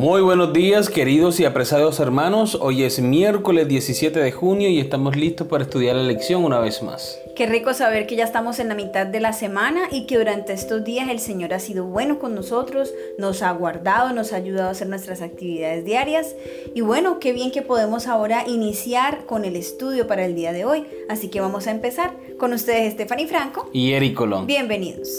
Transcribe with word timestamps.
Muy 0.00 0.22
buenos 0.22 0.54
días 0.54 0.88
queridos 0.88 1.40
y 1.40 1.44
apreciados 1.44 2.00
hermanos, 2.00 2.56
hoy 2.58 2.84
es 2.84 3.00
miércoles 3.00 3.68
17 3.68 4.18
de 4.18 4.32
junio 4.32 4.70
y 4.70 4.80
estamos 4.80 5.14
listos 5.14 5.46
para 5.46 5.64
estudiar 5.64 5.94
la 5.94 6.04
lección 6.04 6.42
una 6.42 6.58
vez 6.58 6.82
más. 6.82 7.20
Qué 7.36 7.44
rico 7.44 7.74
saber 7.74 8.06
que 8.06 8.16
ya 8.16 8.24
estamos 8.24 8.60
en 8.60 8.68
la 8.68 8.74
mitad 8.74 9.06
de 9.06 9.20
la 9.20 9.34
semana 9.34 9.88
y 9.90 10.06
que 10.06 10.16
durante 10.16 10.54
estos 10.54 10.84
días 10.84 11.10
el 11.10 11.18
Señor 11.18 11.52
ha 11.52 11.58
sido 11.58 11.84
bueno 11.84 12.18
con 12.18 12.34
nosotros, 12.34 12.94
nos 13.18 13.42
ha 13.42 13.52
guardado, 13.52 14.14
nos 14.14 14.32
ha 14.32 14.36
ayudado 14.36 14.68
a 14.68 14.70
hacer 14.70 14.88
nuestras 14.88 15.20
actividades 15.20 15.84
diarias 15.84 16.34
y 16.74 16.80
bueno, 16.80 17.18
qué 17.18 17.34
bien 17.34 17.50
que 17.50 17.60
podemos 17.60 18.06
ahora 18.06 18.44
iniciar 18.48 19.26
con 19.26 19.44
el 19.44 19.54
estudio 19.54 20.06
para 20.06 20.24
el 20.24 20.34
día 20.34 20.54
de 20.54 20.64
hoy. 20.64 20.86
Así 21.10 21.28
que 21.28 21.42
vamos 21.42 21.66
a 21.66 21.72
empezar 21.72 22.16
con 22.38 22.54
ustedes 22.54 22.94
Stephanie 22.94 23.26
Franco 23.26 23.68
y 23.74 23.92
Eric 23.92 24.14
Colón. 24.14 24.46
Bienvenidos. 24.46 25.10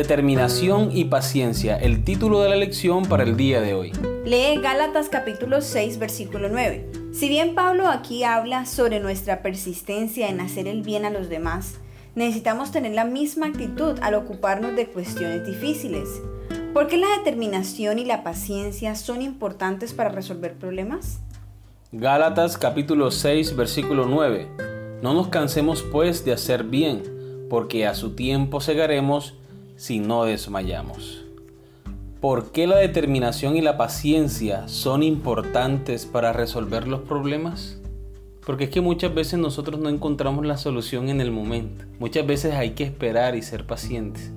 Determinación 0.00 0.88
y 0.96 1.04
paciencia, 1.04 1.76
el 1.76 2.04
título 2.04 2.40
de 2.40 2.48
la 2.48 2.56
lección 2.56 3.04
para 3.04 3.22
el 3.22 3.36
día 3.36 3.60
de 3.60 3.74
hoy. 3.74 3.92
Lee 4.24 4.58
Gálatas 4.58 5.10
capítulo 5.10 5.60
6 5.60 5.98
versículo 5.98 6.48
9. 6.48 6.90
Si 7.12 7.28
bien 7.28 7.54
Pablo 7.54 7.86
aquí 7.86 8.24
habla 8.24 8.64
sobre 8.64 8.98
nuestra 8.98 9.42
persistencia 9.42 10.30
en 10.30 10.40
hacer 10.40 10.68
el 10.68 10.80
bien 10.80 11.04
a 11.04 11.10
los 11.10 11.28
demás, 11.28 11.80
necesitamos 12.14 12.72
tener 12.72 12.92
la 12.92 13.04
misma 13.04 13.48
actitud 13.48 13.98
al 14.00 14.14
ocuparnos 14.14 14.74
de 14.74 14.86
cuestiones 14.86 15.46
difíciles. 15.46 16.08
¿Por 16.72 16.86
qué 16.86 16.96
la 16.96 17.18
determinación 17.18 17.98
y 17.98 18.06
la 18.06 18.22
paciencia 18.22 18.94
son 18.94 19.20
importantes 19.20 19.92
para 19.92 20.08
resolver 20.08 20.54
problemas? 20.54 21.20
Gálatas 21.92 22.56
capítulo 22.56 23.10
6 23.10 23.54
versículo 23.54 24.06
9. 24.06 24.48
No 25.02 25.12
nos 25.12 25.28
cansemos 25.28 25.82
pues 25.82 26.24
de 26.24 26.32
hacer 26.32 26.64
bien, 26.64 27.02
porque 27.50 27.86
a 27.86 27.94
su 27.94 28.14
tiempo 28.14 28.62
segaremos 28.62 29.34
si 29.80 29.98
no 29.98 30.26
desmayamos. 30.26 31.24
¿Por 32.20 32.52
qué 32.52 32.66
la 32.66 32.76
determinación 32.76 33.56
y 33.56 33.62
la 33.62 33.78
paciencia 33.78 34.68
son 34.68 35.02
importantes 35.02 36.04
para 36.04 36.34
resolver 36.34 36.86
los 36.86 37.00
problemas? 37.00 37.80
Porque 38.44 38.64
es 38.64 38.70
que 38.70 38.82
muchas 38.82 39.14
veces 39.14 39.38
nosotros 39.38 39.80
no 39.80 39.88
encontramos 39.88 40.44
la 40.44 40.58
solución 40.58 41.08
en 41.08 41.22
el 41.22 41.30
momento. 41.30 41.86
Muchas 41.98 42.26
veces 42.26 42.56
hay 42.56 42.72
que 42.72 42.84
esperar 42.84 43.36
y 43.36 43.42
ser 43.42 43.66
pacientes. 43.66 44.30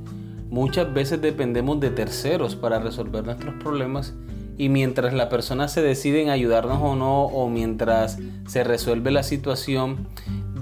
Muchas 0.49 0.93
veces 0.93 1.21
dependemos 1.21 1.77
de 1.81 1.89
terceros 1.89 2.55
para 2.55 2.79
resolver 2.79 3.25
nuestros 3.25 3.55
problemas 3.55 4.13
y 4.57 4.69
mientras 4.69 5.13
la 5.13 5.27
persona 5.27 5.67
se 5.67 5.81
decide 5.81 6.21
en 6.21 6.29
ayudarnos 6.29 6.79
o 6.81 6.95
no 6.95 7.23
o 7.25 7.49
mientras 7.49 8.17
se 8.47 8.63
resuelve 8.63 9.11
la 9.11 9.23
situación, 9.23 10.07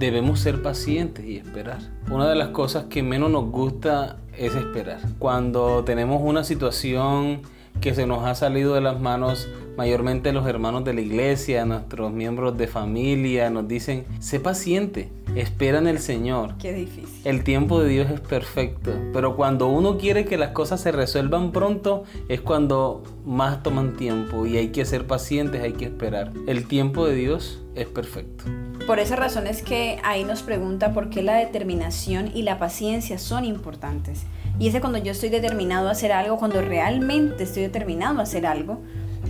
debemos 0.02 0.40
ser 0.40 0.64
pacientes 0.64 1.24
y 1.26 1.38
esperar. 1.38 1.80
Una 2.10 2.28
de 2.28 2.36
las 2.36 2.50
cosas 2.50 2.86
que 2.86 3.04
menos 3.04 3.30
nos 3.30 3.46
gusta 3.52 4.18
es 4.36 4.56
esperar. 4.56 5.00
Cuando 5.20 5.84
tenemos 5.84 6.22
una 6.24 6.44
situación 6.44 7.42
que 7.80 7.94
se 7.94 8.08
nos 8.08 8.26
ha 8.26 8.34
salido 8.34 8.74
de 8.74 8.82
las 8.82 9.00
manos, 9.00 9.48
mayormente 9.78 10.34
los 10.34 10.48
hermanos 10.48 10.84
de 10.84 10.96
la 10.96 11.02
iglesia, 11.02 11.66
nuestros 11.66 12.12
miembros 12.12 12.58
de 12.58 12.68
familia, 12.68 13.52
nos 13.52 13.68
dicen, 13.68 14.06
sé 14.20 14.40
paciente, 14.40 15.12
espera 15.36 15.78
en 15.78 15.86
el 15.86 16.00
Señor. 16.00 16.56
Qué 16.60 16.74
difícil. 16.74 17.22
El 17.24 17.44
tiempo 17.44 17.80
de 17.80 17.90
Dios 17.90 18.10
es 18.10 18.20
perfecto, 18.20 18.92
pero 19.14 19.36
cuando 19.36 19.68
uno 19.68 20.00
quiere 20.00 20.26
que 20.26 20.38
las 20.38 20.50
cosas 20.50 20.82
se 20.82 20.92
resuelvan 20.92 21.52
pronto, 21.52 22.06
es 22.28 22.42
cuando 22.42 23.04
más 23.24 23.62
toman 23.62 23.96
tiempo 23.96 24.48
y 24.48 24.58
hay 24.58 24.70
que 24.70 24.84
ser 24.84 25.06
pacientes, 25.06 25.62
hay 25.62 25.74
que 25.74 25.86
esperar. 25.86 26.32
El 26.48 26.68
tiempo 26.68 27.06
de 27.06 27.14
Dios 27.14 27.64
es 27.76 27.86
perfecto. 27.86 28.46
Por 28.88 29.00
esa 29.00 29.16
razón 29.16 29.48
es 29.48 29.62
que 29.62 30.00
ahí 30.04 30.24
nos 30.24 30.42
pregunta 30.42 30.92
por 30.92 31.10
qué 31.10 31.22
la 31.22 31.36
determinación 31.36 32.32
y 32.34 32.42
la 32.42 32.60
paciencia 32.60 33.18
son 33.18 33.46
importantes. 33.46 34.24
Y 34.60 34.68
es 34.68 34.74
que 34.74 34.82
cuando 34.82 34.98
yo 34.98 35.12
estoy 35.12 35.30
determinado 35.30 35.88
a 35.88 35.92
hacer 35.92 36.12
algo, 36.12 36.38
cuando 36.38 36.62
realmente 36.62 37.44
estoy 37.44 37.64
determinado 37.64 38.20
a 38.20 38.24
hacer 38.24 38.46
algo, 38.46 38.80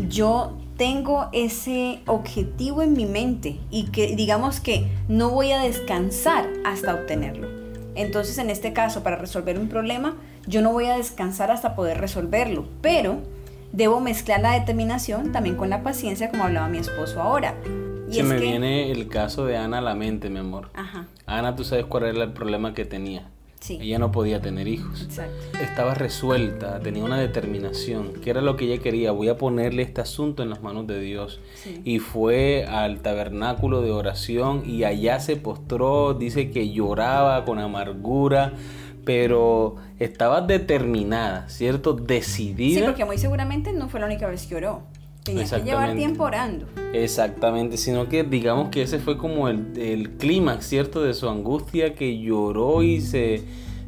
yo 0.07 0.57
tengo 0.77 1.27
ese 1.31 1.99
objetivo 2.07 2.81
en 2.81 2.93
mi 2.93 3.05
mente 3.05 3.59
y 3.69 3.85
que 3.91 4.15
digamos 4.15 4.59
que 4.59 4.87
no 5.07 5.29
voy 5.29 5.51
a 5.51 5.61
descansar 5.61 6.49
hasta 6.65 6.95
obtenerlo. 6.95 7.47
Entonces, 7.93 8.37
en 8.37 8.49
este 8.49 8.73
caso, 8.73 9.03
para 9.03 9.17
resolver 9.17 9.59
un 9.59 9.67
problema, 9.67 10.15
yo 10.47 10.61
no 10.61 10.71
voy 10.71 10.85
a 10.85 10.97
descansar 10.97 11.51
hasta 11.51 11.75
poder 11.75 11.99
resolverlo, 11.99 12.65
pero 12.81 13.19
debo 13.73 13.99
mezclar 13.99 14.41
la 14.41 14.53
determinación 14.53 15.31
también 15.31 15.55
con 15.55 15.69
la 15.69 15.83
paciencia, 15.83 16.29
como 16.29 16.45
hablaba 16.45 16.67
mi 16.67 16.79
esposo 16.79 17.21
ahora. 17.21 17.55
Se 18.11 18.23
me 18.23 18.39
viene 18.39 18.91
el 18.91 19.07
caso 19.07 19.45
de 19.45 19.57
Ana 19.57 19.79
a 19.79 19.81
la 19.81 19.95
mente, 19.95 20.29
mi 20.29 20.39
amor. 20.39 20.69
Ajá. 20.73 21.07
Ana, 21.25 21.55
tú 21.55 21.63
sabes 21.63 21.85
cuál 21.85 22.03
era 22.05 22.23
el 22.23 22.33
problema 22.33 22.73
que 22.73 22.85
tenía. 22.85 23.29
Sí. 23.59 23.77
Ella 23.79 23.99
no 23.99 24.11
podía 24.11 24.41
tener 24.41 24.67
hijos. 24.67 25.03
Exacto. 25.03 25.59
Estaba 25.61 25.93
resuelta, 25.93 26.79
tenía 26.79 27.03
una 27.03 27.19
determinación, 27.19 28.13
que 28.13 28.31
era 28.31 28.41
lo 28.41 28.55
que 28.55 28.65
ella 28.65 28.81
quería. 28.81 29.11
Voy 29.11 29.29
a 29.29 29.37
ponerle 29.37 29.83
este 29.83 30.01
asunto 30.01 30.41
en 30.41 30.49
las 30.49 30.63
manos 30.63 30.87
de 30.87 30.99
Dios. 30.99 31.39
Y 31.85 31.99
fue 31.99 32.65
al 32.65 33.01
tabernáculo 33.01 33.83
de 33.83 33.91
oración 33.91 34.63
y 34.65 34.83
allá 34.83 35.19
se 35.19 35.35
postró, 35.35 36.15
dice 36.15 36.49
que 36.49 36.71
lloraba 36.71 37.45
con 37.45 37.59
amargura, 37.59 38.53
pero 39.05 39.75
estaba 39.99 40.41
determinada, 40.41 41.47
¿cierto? 41.47 41.93
Decidida. 41.93 42.79
Sí, 42.79 42.83
porque 42.83 43.05
muy 43.05 43.19
seguramente 43.19 43.73
no 43.73 43.89
fue 43.89 43.99
la 43.99 44.07
única 44.07 44.27
vez 44.27 44.47
que 44.47 44.55
oró. 44.55 44.83
Tenía 45.23 45.45
que 45.45 45.61
llevar 45.61 45.95
tiempo 45.95 46.23
orando. 46.23 46.65
Exactamente, 46.93 47.77
sino 47.77 48.09
que 48.09 48.23
digamos 48.23 48.69
que 48.69 48.81
ese 48.81 48.99
fue 48.99 49.17
como 49.17 49.47
el, 49.47 49.77
el 49.77 50.11
clímax, 50.11 50.65
¿cierto? 50.65 51.03
De 51.03 51.13
su 51.13 51.29
angustia 51.29 51.93
que 51.93 52.19
lloró 52.19 52.81
y 52.81 53.01
se, 53.01 53.43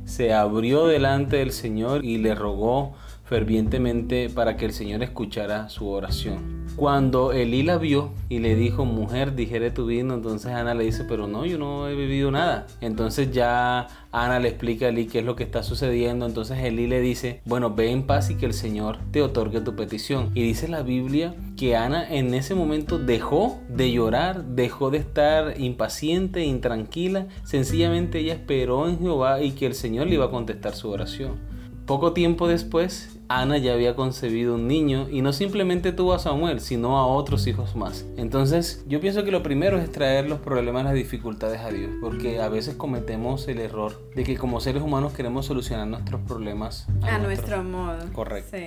se 0.06 0.34
abrió 0.34 0.86
delante 0.86 1.38
del 1.38 1.52
Señor 1.52 2.06
y 2.06 2.18
le 2.18 2.36
rogó 2.36 2.94
fervientemente 3.26 4.30
para 4.30 4.58
que 4.58 4.66
el 4.66 4.74
Señor 4.74 5.02
escuchara 5.02 5.70
su 5.70 5.90
oración. 5.90 6.63
Cuando 6.76 7.34
Elí 7.34 7.62
la 7.62 7.78
vio 7.78 8.12
y 8.30 8.40
le 8.40 8.56
dijo, 8.56 8.84
mujer, 8.84 9.36
dijere 9.36 9.70
tu 9.70 9.86
vino, 9.86 10.16
entonces 10.16 10.52
Ana 10.52 10.74
le 10.74 10.84
dice, 10.84 11.06
pero 11.08 11.28
no, 11.28 11.46
yo 11.46 11.58
no 11.58 11.88
he 11.88 11.96
bebido 11.96 12.32
nada. 12.32 12.66
Entonces 12.82 13.32
ya 13.32 13.88
Ana 14.12 14.40
le 14.40 14.50
explica 14.50 14.88
a 14.88 14.90
Elí 14.90 15.06
qué 15.06 15.20
es 15.20 15.26
lo 15.26 15.36
que 15.36 15.44
está 15.44 15.62
sucediendo. 15.62 16.26
Entonces 16.26 16.58
Elí 16.60 16.88
le 16.88 17.00
dice, 17.00 17.42
bueno, 17.46 17.76
ve 17.76 17.92
en 17.92 18.04
paz 18.04 18.32
y 18.32 18.36
que 18.36 18.48
el 18.48 18.54
Señor 18.54 18.98
te 19.12 19.22
otorgue 19.22 19.62
tu 19.62 19.76
petición. 19.76 20.32
Y 20.34 20.42
dice 20.42 20.68
la 20.68 20.82
Biblia 20.82 21.36
que 21.58 21.76
Ana 21.76 22.10
en 22.10 22.34
ese 22.34 22.56
momento 22.56 22.98
dejó 22.98 23.60
de 23.70 23.92
llorar, 23.92 24.44
dejó 24.44 24.90
de 24.90 24.98
estar 24.98 25.60
impaciente, 25.60 26.44
intranquila. 26.44 27.28
Sencillamente 27.44 28.20
ella 28.20 28.34
esperó 28.34 28.90
en 28.90 29.00
Jehová 29.00 29.42
y 29.42 29.52
que 29.52 29.68
el 29.68 29.76
Señor 29.76 30.08
le 30.08 30.16
iba 30.16 30.26
a 30.26 30.32
contestar 30.32 30.76
su 30.76 30.90
oración. 30.90 31.53
Poco 31.86 32.14
tiempo 32.14 32.48
después, 32.48 33.20
Ana 33.28 33.58
ya 33.58 33.74
había 33.74 33.94
concebido 33.94 34.56
un 34.56 34.70
niño 34.70 35.10
y 35.10 35.22
no 35.22 35.34
simplemente 35.34 35.92
tuvo 35.92 36.14
a 36.14 36.20
Samuel, 36.20 36.62
sino 36.62 36.98
a 36.98 37.08
otros 37.08 37.46
hijos 37.46 37.76
más. 37.76 38.06
Entonces, 38.16 38.86
yo 38.88 39.02
pienso 39.02 39.26
que 39.26 39.32
lo 39.32 39.44
primero 39.44 39.78
es 39.78 39.92
traer 39.92 40.30
los 40.30 40.40
problemas, 40.40 40.86
las 40.86 40.94
dificultades 40.94 41.60
a 41.60 41.72
Dios, 41.72 41.92
porque 42.00 42.40
a 42.40 42.48
veces 42.48 42.76
cometemos 42.76 43.50
el 43.50 43.60
error 43.60 44.02
de 44.16 44.24
que 44.24 44.38
como 44.38 44.62
seres 44.62 44.82
humanos 44.82 45.12
queremos 45.12 45.46
solucionar 45.46 45.88
nuestros 45.88 46.22
problemas 46.22 46.88
a, 47.02 47.18
nuestro, 47.18 47.62
modo. 47.64 48.14
Correcto. 48.14 48.58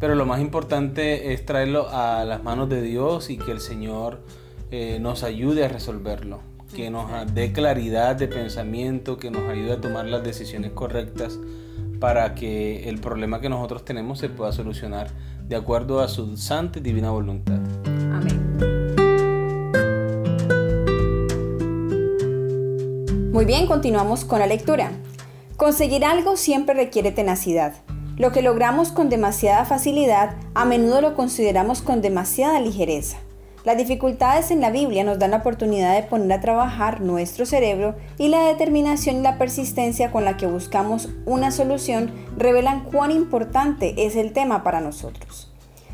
Pero 0.00 0.14
lo 0.14 0.24
más 0.24 0.40
importante 0.40 1.34
es 1.34 1.44
traerlo 1.44 1.88
a 1.90 2.24
las 2.24 2.42
manos 2.42 2.70
de 2.70 2.80
Dios 2.80 3.28
y 3.28 3.36
que 3.36 3.52
el 3.52 3.60
Señor 3.60 4.22
eh, 4.70 4.98
nos 5.00 5.22
ayude 5.22 5.66
a 5.66 5.68
resolverlo 5.68 6.40
que 6.74 6.90
nos 6.90 7.08
dé 7.34 7.52
claridad 7.52 8.16
de 8.16 8.26
pensamiento, 8.26 9.16
que 9.16 9.30
nos 9.30 9.48
ayude 9.48 9.74
a 9.74 9.80
tomar 9.80 10.06
las 10.06 10.24
decisiones 10.24 10.72
correctas 10.72 11.38
para 12.00 12.34
que 12.34 12.88
el 12.88 13.00
problema 13.00 13.40
que 13.40 13.48
nosotros 13.48 13.84
tenemos 13.84 14.18
se 14.18 14.28
pueda 14.28 14.52
solucionar 14.52 15.08
de 15.46 15.56
acuerdo 15.56 16.00
a 16.00 16.08
su 16.08 16.36
santa 16.36 16.78
y 16.78 16.82
divina 16.82 17.10
voluntad. 17.10 17.60
Amén. 18.12 18.44
Muy 23.32 23.44
bien, 23.44 23.66
continuamos 23.66 24.24
con 24.24 24.38
la 24.38 24.46
lectura. 24.46 24.92
Conseguir 25.56 26.04
algo 26.04 26.36
siempre 26.36 26.74
requiere 26.74 27.12
tenacidad. 27.12 27.74
Lo 28.16 28.30
que 28.30 28.42
logramos 28.42 28.92
con 28.92 29.08
demasiada 29.08 29.64
facilidad, 29.64 30.36
a 30.54 30.64
menudo 30.64 31.00
lo 31.00 31.14
consideramos 31.14 31.82
con 31.82 32.00
demasiada 32.00 32.60
ligereza. 32.60 33.18
Las 33.64 33.78
dificultades 33.78 34.50
en 34.50 34.60
la 34.60 34.70
Biblia 34.70 35.04
nos 35.04 35.18
dan 35.18 35.30
la 35.30 35.38
oportunidad 35.38 35.94
de 35.94 36.02
poner 36.02 36.30
a 36.34 36.40
trabajar 36.42 37.00
nuestro 37.00 37.46
cerebro 37.46 37.94
y 38.18 38.28
la 38.28 38.42
determinación 38.42 39.16
y 39.16 39.22
la 39.22 39.38
persistencia 39.38 40.12
con 40.12 40.26
la 40.26 40.36
que 40.36 40.46
buscamos 40.46 41.08
una 41.24 41.50
solución 41.50 42.12
revelan 42.36 42.84
cuán 42.84 43.10
importante 43.10 43.94
es 44.04 44.16
el 44.16 44.34
tema 44.34 44.62
para 44.64 44.82
nosotros. 44.82 45.50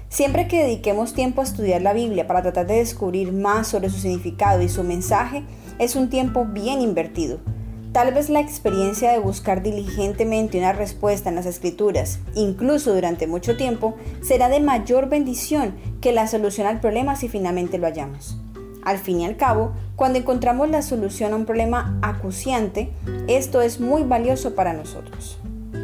Siempre 0.09 0.49
que 0.49 0.65
dediquemos 0.65 1.15
tiempo 1.15 1.43
a 1.43 1.45
estudiar 1.45 1.81
la 1.81 1.93
Biblia 1.93 2.27
para 2.27 2.43
tratar 2.43 2.67
de 2.67 2.75
descubrir 2.75 3.33
más 3.33 3.69
sobre 3.69 3.89
su 3.89 4.01
significado 4.01 4.63
y 4.63 4.69
su 4.69 4.83
mensaje, 4.83 5.45
es 5.79 5.95
un 5.95 6.11
tiempo 6.11 6.47
bien 6.47 6.81
invertido, 6.81 7.39
Tal 7.93 8.15
vez 8.15 8.31
la 8.31 8.39
experiencia 8.39 9.11
de 9.11 9.19
buscar 9.19 9.65
diligentemente 9.65 10.59
una 10.59 10.73
respuesta 10.73 11.29
en 11.29 11.35
las 11.35 11.47
escrituras, 11.47 12.21
incluso 12.37 12.95
durante 12.95 13.27
mucho 13.27 13.57
tiempo, 13.57 13.97
será 14.23 14.49
de 14.49 14.61
mayor 14.61 15.09
bendición 15.09 15.75
que 16.01 16.13
la 16.13 16.29
solución 16.29 16.69
al 16.69 16.79
problema 16.79 17.17
si 17.17 17.29
finalmente 17.29 17.79
lo 17.79 17.89
hallamos. 17.89 18.41
Al 18.85 18.99
fin 18.99 19.21
y 19.21 19.27
al 19.27 19.37
cabo, 19.37 19.73
Cuando 19.97 20.19
encontramos 20.19 20.71
la 20.71 20.81
solución 20.81 21.35
a 21.35 21.37
un 21.37 21.45
problema 21.45 21.99
acuciante, 22.01 22.91
esto 23.29 23.61
es 23.61 23.81
muy 23.81 24.03
valioso 24.03 24.55
para 24.55 24.73
nosotros. 24.73 25.40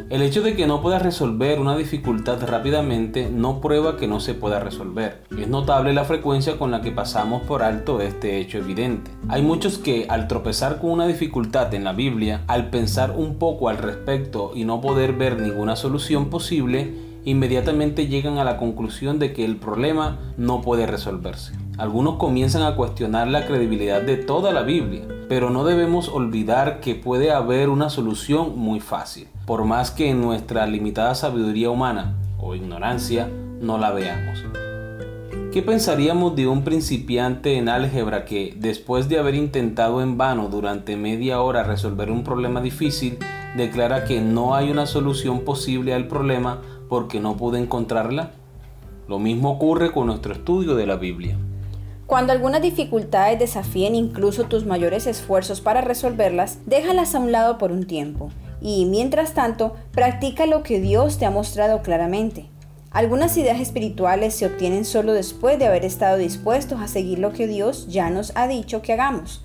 El 0.09 0.21
hecho 0.21 0.41
de 0.41 0.55
que 0.55 0.67
no 0.67 0.81
puedas 0.81 1.01
resolver 1.01 1.59
una 1.59 1.75
dificultad 1.75 2.41
rápidamente 2.47 3.29
no 3.29 3.59
prueba 3.59 3.97
que 3.97 4.07
no 4.07 4.21
se 4.21 4.33
pueda 4.33 4.61
resolver. 4.61 5.23
Es 5.37 5.49
notable 5.49 5.91
la 5.91 6.05
frecuencia 6.05 6.57
con 6.57 6.71
la 6.71 6.79
que 6.79 6.93
pasamos 6.93 7.41
por 7.41 7.61
alto 7.61 7.99
este 7.99 8.39
hecho 8.39 8.57
evidente. 8.57 9.11
Hay 9.27 9.41
muchos 9.41 9.77
que 9.77 10.05
al 10.07 10.29
tropezar 10.29 10.79
con 10.79 10.91
una 10.91 11.07
dificultad 11.07 11.73
en 11.73 11.83
la 11.83 11.91
Biblia, 11.91 12.45
al 12.47 12.69
pensar 12.69 13.15
un 13.17 13.37
poco 13.37 13.67
al 13.67 13.79
respecto 13.79 14.53
y 14.55 14.63
no 14.63 14.79
poder 14.79 15.11
ver 15.11 15.41
ninguna 15.41 15.75
solución 15.75 16.29
posible, 16.29 16.93
inmediatamente 17.25 18.07
llegan 18.07 18.37
a 18.37 18.45
la 18.45 18.55
conclusión 18.55 19.19
de 19.19 19.33
que 19.33 19.43
el 19.43 19.57
problema 19.57 20.19
no 20.37 20.61
puede 20.61 20.87
resolverse. 20.87 21.51
Algunos 21.77 22.15
comienzan 22.15 22.63
a 22.63 22.77
cuestionar 22.77 23.27
la 23.27 23.45
credibilidad 23.45 24.01
de 24.01 24.15
toda 24.15 24.53
la 24.53 24.61
Biblia, 24.61 25.01
pero 25.27 25.49
no 25.49 25.65
debemos 25.65 26.07
olvidar 26.07 26.79
que 26.79 26.95
puede 26.95 27.31
haber 27.31 27.67
una 27.67 27.89
solución 27.89 28.57
muy 28.57 28.79
fácil, 28.79 29.27
por 29.47 29.63
más 29.63 29.91
que 29.91 30.09
en 30.09 30.21
nuestra 30.21 30.67
limitada 30.67 31.15
sabiduría 31.15 31.69
humana 31.69 32.17
o 32.37 32.53
ignorancia 32.53 33.29
no 33.61 33.77
la 33.77 33.91
veamos. 33.91 34.43
¿Qué 35.53 35.61
pensaríamos 35.61 36.35
de 36.35 36.47
un 36.47 36.65
principiante 36.65 37.57
en 37.57 37.69
álgebra 37.69 38.25
que, 38.25 38.53
después 38.57 39.07
de 39.07 39.19
haber 39.19 39.35
intentado 39.35 40.01
en 40.01 40.17
vano 40.17 40.49
durante 40.49 40.97
media 40.97 41.41
hora 41.41 41.63
resolver 41.63 42.11
un 42.11 42.25
problema 42.25 42.59
difícil, 42.59 43.19
declara 43.55 44.03
que 44.03 44.19
no 44.19 44.53
hay 44.53 44.69
una 44.69 44.85
solución 44.85 45.39
posible 45.45 45.93
al 45.93 46.09
problema 46.09 46.61
porque 46.89 47.21
no 47.21 47.37
pudo 47.37 47.55
encontrarla? 47.55 48.31
Lo 49.07 49.17
mismo 49.17 49.51
ocurre 49.51 49.93
con 49.93 50.07
nuestro 50.07 50.33
estudio 50.33 50.75
de 50.75 50.87
la 50.87 50.97
Biblia. 50.97 51.37
Cuando 52.05 52.33
algunas 52.33 52.61
dificultades 52.61 53.39
desafíen 53.39 53.95
incluso 53.95 54.43
tus 54.43 54.65
mayores 54.65 55.07
esfuerzos 55.07 55.61
para 55.61 55.79
resolverlas, 55.79 56.59
déjalas 56.65 57.15
a 57.15 57.19
un 57.19 57.31
lado 57.31 57.57
por 57.57 57.71
un 57.71 57.87
tiempo 57.87 58.29
y, 58.61 58.85
mientras 58.85 59.33
tanto, 59.33 59.75
practica 59.91 60.45
lo 60.45 60.63
que 60.63 60.79
Dios 60.79 61.17
te 61.17 61.25
ha 61.25 61.31
mostrado 61.31 61.81
claramente. 61.81 62.49
Algunas 62.91 63.37
ideas 63.37 63.59
espirituales 63.59 64.33
se 64.33 64.45
obtienen 64.45 64.85
solo 64.85 65.13
después 65.13 65.59
de 65.59 65.67
haber 65.67 65.85
estado 65.85 66.17
dispuestos 66.17 66.81
a 66.81 66.87
seguir 66.87 67.19
lo 67.19 67.31
que 67.33 67.45
Dios 67.45 67.87
ya 67.89 68.09
nos 68.09 68.31
ha 68.35 68.47
dicho 68.47 68.81
que 68.81 68.93
hagamos. 68.93 69.43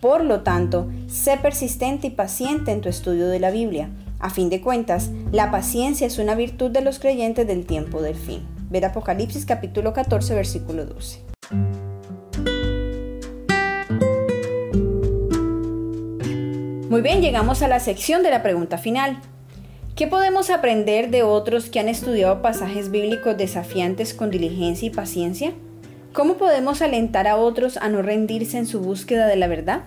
Por 0.00 0.24
lo 0.24 0.42
tanto, 0.42 0.90
sé 1.06 1.36
persistente 1.36 2.08
y 2.08 2.10
paciente 2.10 2.72
en 2.72 2.80
tu 2.80 2.88
estudio 2.88 3.28
de 3.28 3.40
la 3.40 3.50
Biblia. 3.50 3.88
A 4.18 4.30
fin 4.30 4.50
de 4.50 4.60
cuentas, 4.60 5.10
la 5.32 5.50
paciencia 5.50 6.06
es 6.06 6.18
una 6.18 6.34
virtud 6.34 6.70
de 6.70 6.80
los 6.80 6.98
creyentes 6.98 7.46
del 7.46 7.66
tiempo 7.66 8.02
del 8.02 8.14
fin. 8.14 8.42
Ver 8.70 8.84
Apocalipsis 8.84 9.46
capítulo 9.46 9.92
14 9.92 10.34
versículo 10.34 10.86
12. 10.86 11.81
Muy 16.92 17.00
bien, 17.00 17.22
llegamos 17.22 17.62
a 17.62 17.68
la 17.68 17.80
sección 17.80 18.22
de 18.22 18.30
la 18.30 18.42
pregunta 18.42 18.76
final. 18.76 19.18
¿Qué 19.96 20.06
podemos 20.06 20.50
aprender 20.50 21.08
de 21.08 21.22
otros 21.22 21.70
que 21.70 21.80
han 21.80 21.88
estudiado 21.88 22.42
pasajes 22.42 22.90
bíblicos 22.90 23.34
desafiantes 23.34 24.12
con 24.12 24.30
diligencia 24.30 24.88
y 24.88 24.90
paciencia? 24.90 25.54
¿Cómo 26.12 26.34
podemos 26.34 26.82
alentar 26.82 27.28
a 27.28 27.36
otros 27.36 27.78
a 27.78 27.88
no 27.88 28.02
rendirse 28.02 28.58
en 28.58 28.66
su 28.66 28.80
búsqueda 28.80 29.26
de 29.26 29.36
la 29.36 29.46
verdad? 29.48 29.84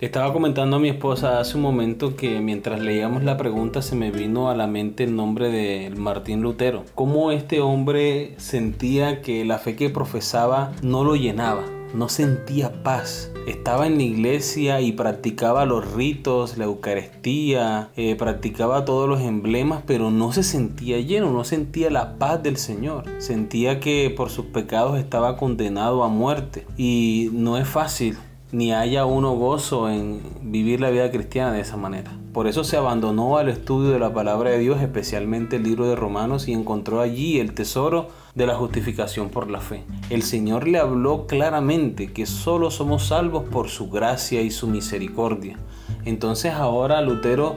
Estaba 0.00 0.32
comentando 0.32 0.76
a 0.76 0.80
mi 0.80 0.88
esposa 0.88 1.40
hace 1.40 1.58
un 1.58 1.62
momento 1.62 2.16
que 2.16 2.40
mientras 2.40 2.80
leíamos 2.80 3.22
la 3.22 3.36
pregunta 3.36 3.82
se 3.82 3.94
me 3.94 4.10
vino 4.10 4.48
a 4.48 4.56
la 4.56 4.66
mente 4.66 5.04
el 5.04 5.14
nombre 5.14 5.50
de 5.50 5.90
Martín 5.94 6.40
Lutero. 6.40 6.84
Cómo 6.94 7.32
este 7.32 7.60
hombre 7.60 8.32
sentía 8.38 9.20
que 9.20 9.44
la 9.44 9.58
fe 9.58 9.76
que 9.76 9.90
profesaba 9.90 10.72
no 10.80 11.04
lo 11.04 11.16
llenaba 11.16 11.75
no 11.94 12.08
sentía 12.08 12.82
paz. 12.82 13.30
Estaba 13.46 13.86
en 13.86 13.96
la 13.96 14.02
iglesia 14.02 14.80
y 14.80 14.92
practicaba 14.92 15.64
los 15.66 15.92
ritos, 15.92 16.58
la 16.58 16.64
Eucaristía, 16.64 17.90
eh, 17.96 18.16
practicaba 18.16 18.84
todos 18.84 19.08
los 19.08 19.20
emblemas, 19.20 19.82
pero 19.86 20.10
no 20.10 20.32
se 20.32 20.42
sentía 20.42 20.98
lleno, 21.00 21.30
no 21.30 21.44
sentía 21.44 21.90
la 21.90 22.18
paz 22.18 22.42
del 22.42 22.56
Señor. 22.56 23.04
Sentía 23.18 23.80
que 23.80 24.12
por 24.16 24.30
sus 24.30 24.46
pecados 24.46 24.98
estaba 24.98 25.36
condenado 25.36 26.02
a 26.02 26.08
muerte. 26.08 26.66
Y 26.76 27.30
no 27.32 27.56
es 27.56 27.68
fácil 27.68 28.16
ni 28.52 28.72
haya 28.72 29.04
uno 29.04 29.32
gozo 29.32 29.90
en 29.90 30.20
vivir 30.42 30.80
la 30.80 30.90
vida 30.90 31.10
cristiana 31.10 31.52
de 31.52 31.60
esa 31.60 31.76
manera. 31.76 32.12
Por 32.32 32.46
eso 32.46 32.64
se 32.64 32.76
abandonó 32.76 33.38
al 33.38 33.48
estudio 33.48 33.90
de 33.90 33.98
la 33.98 34.12
palabra 34.12 34.50
de 34.50 34.58
Dios, 34.58 34.80
especialmente 34.80 35.56
el 35.56 35.62
libro 35.62 35.86
de 35.86 35.96
Romanos, 35.96 36.48
y 36.48 36.52
encontró 36.52 37.00
allí 37.00 37.40
el 37.40 37.54
tesoro 37.54 38.08
de 38.36 38.46
la 38.46 38.54
justificación 38.54 39.30
por 39.30 39.50
la 39.50 39.60
fe. 39.60 39.82
El 40.10 40.22
Señor 40.22 40.68
le 40.68 40.78
habló 40.78 41.26
claramente 41.26 42.12
que 42.12 42.26
solo 42.26 42.70
somos 42.70 43.06
salvos 43.06 43.48
por 43.48 43.70
su 43.70 43.90
gracia 43.90 44.42
y 44.42 44.50
su 44.50 44.68
misericordia. 44.68 45.56
Entonces 46.04 46.52
ahora 46.52 47.00
Lutero, 47.00 47.56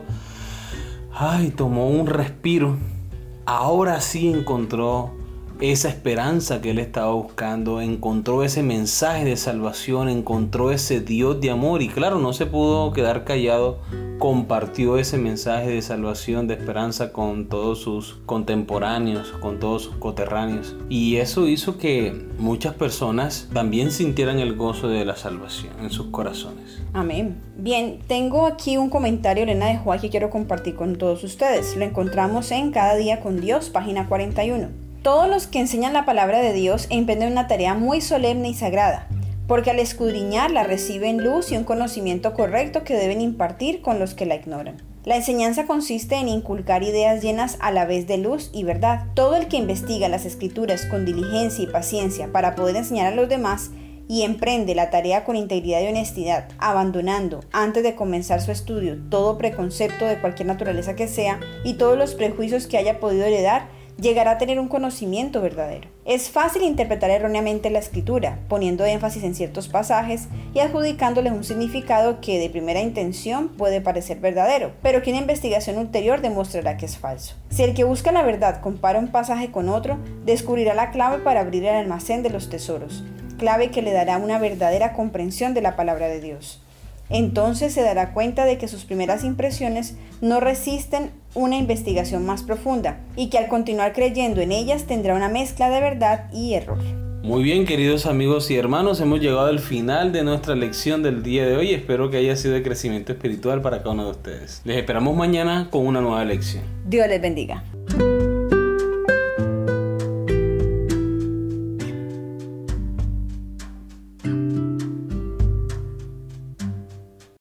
ay, 1.14 1.52
tomó 1.52 1.90
un 1.90 2.08
respiro. 2.08 2.78
Ahora 3.46 4.00
sí 4.00 4.30
encontró 4.30 5.12
esa 5.62 5.90
esperanza 5.90 6.62
que 6.62 6.72
él 6.72 6.80
estaba 6.80 7.12
buscando, 7.12 7.82
encontró 7.82 8.44
ese 8.44 8.64
mensaje 8.64 9.26
de 9.26 9.36
salvación, 9.36 10.08
encontró 10.08 10.72
ese 10.72 11.02
Dios 11.02 11.42
de 11.42 11.50
amor 11.50 11.82
y 11.82 11.90
claro, 11.90 12.20
no 12.20 12.32
se 12.32 12.46
pudo 12.46 12.94
quedar 12.94 13.26
callado, 13.26 13.80
compartió 14.20 14.98
ese 14.98 15.18
mensaje 15.18 15.70
de 15.70 15.82
salvación, 15.82 16.48
de 16.48 16.54
esperanza 16.54 17.12
con 17.12 17.50
todos 17.50 17.80
sus 17.80 18.22
contemporáneos, 18.26 19.34
con 19.42 19.60
todos 19.60 19.84
sus 19.84 19.96
coterráneos 19.96 20.78
y 20.88 21.18
eso 21.18 21.46
hizo 21.48 21.78
que 21.78 22.14
muchas 22.38 22.74
personas 22.76 23.50
también 23.54 23.92
sintieran 23.92 24.40
el 24.40 24.56
gozo 24.56 24.88
de 24.88 25.04
la 25.04 25.18
salvación 25.18 25.74
en 25.82 25.90
sus 25.90 26.08
corazones. 26.08 26.82
Amén. 26.94 27.42
Bien, 27.58 28.00
tengo 28.08 28.46
aquí 28.46 28.78
un 28.78 28.90
comentario, 28.90 29.44
Elena 29.44 29.68
de 29.68 29.78
Juárez, 29.78 30.04
que 30.04 30.10
quiero 30.10 30.30
compartir 30.30 30.76
con 30.76 30.98
todos 30.98 31.24
ustedes. 31.26 31.76
Lo 31.76 31.84
encontramos 31.84 32.52
en 32.52 32.72
Cada 32.72 32.96
día 32.96 33.20
con 33.20 33.42
Dios, 33.42 33.70
página 33.70 34.08
41. 34.08 34.89
Todos 35.02 35.30
los 35.30 35.48
que 35.48 35.60
enseñan 35.60 35.94
la 35.94 36.06
palabra 36.06 36.40
de 36.40 36.52
Dios 36.52 36.88
emprenden 36.90 37.32
una 37.32 37.48
tarea 37.48 37.74
muy 37.74 38.02
solemne 38.02 38.50
y 38.50 38.54
sagrada, 38.54 39.08
porque 39.48 39.72
al 39.72 39.80
escudriñarla 39.80 40.66
reciben 40.66 41.24
luz 41.24 41.54
y 41.54 41.58
un 41.58 41.64
conocimiento 41.64 42.34
correcto 42.34 42.84
que 42.84 42.98
deben 42.98 43.22
impartir 43.22 43.82
con 43.82 43.98
los 43.98 44.14
que 44.14 44.26
la 44.26 44.36
ignoran. 44.36 44.76
La 45.06 45.16
enseñanza 45.16 45.66
consiste 45.66 46.16
en 46.16 46.28
inculcar 46.28 46.84
ideas 46.84 47.24
llenas 47.24 47.58
a 47.62 47.72
la 47.72 47.86
vez 47.86 48.08
de 48.08 48.18
luz 48.18 48.50
y 48.54 48.66
verdad. 48.66 49.06
Todo 49.14 49.38
el 49.38 49.48
que 49.48 49.56
investiga 49.56 50.10
las 50.10 50.26
escrituras 50.26 50.86
con 50.86 51.06
diligencia 51.06 51.64
y 51.64 51.68
paciencia 51.68 52.34
para 52.34 52.56
poder 52.56 52.76
enseñar 52.76 53.14
a 53.14 53.16
los 53.16 53.30
demás 53.30 53.72
y 54.10 54.24
emprende 54.24 54.76
la 54.76 54.90
tarea 54.90 55.24
con 55.24 55.38
integridad 55.38 55.82
y 55.82 55.88
honestidad, 55.88 56.50
abandonando 56.58 57.40
antes 57.54 57.84
de 57.84 57.96
comenzar 57.96 58.42
su 58.42 58.52
estudio 58.52 58.98
todo 59.10 59.38
preconcepto 59.38 60.04
de 60.04 60.20
cualquier 60.20 60.48
naturaleza 60.48 60.96
que 60.96 61.08
sea 61.08 61.40
y 61.64 61.76
todos 61.76 61.98
los 61.98 62.16
prejuicios 62.16 62.68
que 62.68 62.78
haya 62.78 63.00
podido 63.00 63.24
heredar, 63.24 63.79
llegará 64.02 64.32
a 64.32 64.38
tener 64.38 64.60
un 64.60 64.68
conocimiento 64.68 65.42
verdadero. 65.42 65.90
Es 66.06 66.30
fácil 66.30 66.64
interpretar 66.64 67.10
erróneamente 67.10 67.70
la 67.70 67.80
escritura, 67.80 68.40
poniendo 68.48 68.86
énfasis 68.86 69.24
en 69.24 69.36
ciertos 69.36 69.68
pasajes 69.68 70.28
y 70.54 70.60
adjudicándoles 70.60 71.34
un 71.34 71.44
significado 71.44 72.22
que 72.22 72.40
de 72.40 72.50
primera 72.50 72.82
intención 72.82 73.50
puede 73.50 73.82
parecer 73.82 74.20
verdadero, 74.20 74.72
pero 74.82 75.02
que 75.02 75.12
una 75.12 75.22
investigación 75.22 75.78
ulterior 75.78 76.22
demostrará 76.22 76.78
que 76.78 76.86
es 76.86 76.98
falso. 76.98 77.36
Si 77.50 77.64
el 77.64 77.74
que 77.74 77.84
busca 77.84 78.12
la 78.12 78.24
verdad 78.24 78.62
compara 78.62 79.00
un 79.00 79.12
pasaje 79.12 79.52
con 79.52 79.70
otro, 79.70 79.98
descubrirá 80.26 80.74
la 80.74 80.92
clave 80.92 81.20
para 81.20 81.42
abrir 81.42 81.66
el 81.66 81.76
almacén 81.76 82.24
de 82.24 82.30
los 82.30 82.50
tesoros, 82.50 83.04
clave 83.38 83.72
que 83.72 83.82
le 83.82 83.92
dará 83.92 84.18
una 84.18 84.40
verdadera 84.40 84.94
comprensión 84.94 85.54
de 85.54 85.62
la 85.62 85.76
palabra 85.76 86.08
de 86.08 86.22
Dios 86.22 86.62
entonces 87.10 87.74
se 87.74 87.82
dará 87.82 88.14
cuenta 88.14 88.46
de 88.46 88.58
que 88.58 88.68
sus 88.68 88.86
primeras 88.86 89.24
impresiones 89.24 89.96
no 90.22 90.40
resisten 90.40 91.12
una 91.34 91.58
investigación 91.58 92.26
más 92.26 92.44
profunda 92.44 93.00
y 93.16 93.30
que 93.30 93.38
al 93.38 93.48
continuar 93.48 93.94
creyendo 93.94 94.42
en 94.42 94.52
ellas 94.52 94.86
tendrá 94.86 95.16
una 95.16 95.30
mezcla 95.30 95.70
de 95.70 95.82
verdad 95.82 96.32
y 96.34 96.54
error. 96.54 96.80
Muy 97.22 97.44
bien, 97.44 97.66
queridos 97.66 98.06
amigos 98.06 98.50
y 98.50 98.56
hermanos, 98.56 99.02
hemos 99.02 99.20
llegado 99.20 99.48
al 99.48 99.60
final 99.60 100.14
de 100.14 100.24
nuestra 100.24 100.56
lección 100.56 101.04
del 101.04 101.22
día 101.22 101.46
de 101.46 101.58
hoy. 101.58 101.74
Espero 101.74 102.10
que 102.10 102.18
haya 102.18 102.36
sido 102.36 102.54
de 102.54 102.64
crecimiento 102.64 103.12
espiritual 103.12 103.62
para 103.62 103.80
cada 103.80 103.92
uno 103.92 104.06
de 104.06 104.12
ustedes. 104.12 104.62
Les 104.64 104.78
esperamos 104.78 105.16
mañana 105.16 105.68
con 105.70 105.86
una 105.86 106.00
nueva 106.00 106.24
lección. 106.24 106.64
Dios 106.88 107.08
les 107.08 107.22
bendiga. 107.22 107.64